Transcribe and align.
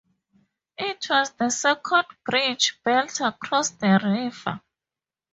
It 0.79 1.05
was 1.11 1.29
the 1.33 1.51
second 1.51 2.05
bridge 2.25 2.79
built 2.83 3.19
across 3.21 3.69
the 3.69 3.99
river. 4.03 4.59